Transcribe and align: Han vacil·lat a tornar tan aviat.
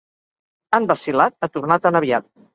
Han 0.77 0.87
vacil·lat 0.93 1.47
a 1.47 1.51
tornar 1.59 1.79
tan 1.87 2.03
aviat. 2.03 2.31